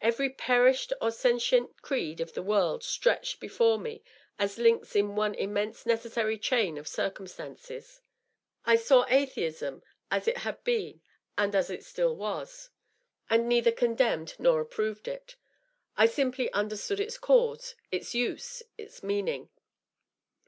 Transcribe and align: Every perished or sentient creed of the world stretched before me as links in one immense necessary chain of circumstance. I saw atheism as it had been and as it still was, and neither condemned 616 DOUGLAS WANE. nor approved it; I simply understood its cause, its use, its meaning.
Every 0.00 0.30
perished 0.30 0.92
or 1.00 1.10
sentient 1.10 1.82
creed 1.82 2.20
of 2.20 2.34
the 2.34 2.42
world 2.44 2.84
stretched 2.84 3.40
before 3.40 3.80
me 3.80 4.04
as 4.38 4.58
links 4.58 4.94
in 4.94 5.16
one 5.16 5.34
immense 5.34 5.84
necessary 5.84 6.38
chain 6.38 6.78
of 6.78 6.86
circumstance. 6.86 8.00
I 8.64 8.76
saw 8.76 9.06
atheism 9.08 9.82
as 10.08 10.28
it 10.28 10.36
had 10.36 10.62
been 10.62 11.00
and 11.36 11.52
as 11.56 11.68
it 11.68 11.84
still 11.84 12.14
was, 12.14 12.70
and 13.28 13.48
neither 13.48 13.72
condemned 13.72 14.28
616 14.36 14.44
DOUGLAS 14.44 14.44
WANE. 14.44 14.54
nor 14.54 14.60
approved 14.62 15.08
it; 15.08 15.34
I 15.96 16.06
simply 16.06 16.52
understood 16.52 17.00
its 17.00 17.18
cause, 17.18 17.74
its 17.90 18.14
use, 18.14 18.62
its 18.78 19.02
meaning. 19.02 19.48